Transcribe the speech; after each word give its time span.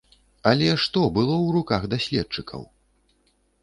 Але 0.51 0.69
што 0.85 1.03
было 1.19 1.35
ў 1.45 1.57
руках 1.59 1.81
даследчыкаў? 1.95 2.69